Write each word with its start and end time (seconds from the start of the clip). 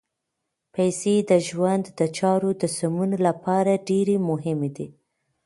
پیسې 0.73 1.15
د 1.29 1.31
ژوند 1.47 1.85
د 1.99 2.01
چارو 2.17 2.49
د 2.61 2.63
سمون 2.77 3.11
لپاره 3.27 3.81
ډېرې 3.89 4.15
مهمې 4.29 4.69
دي. 4.77 4.87